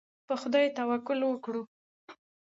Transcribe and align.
په 0.27 0.33
خدای 0.41 0.65
توکل 0.77 1.19
وکړئ. 1.25 1.61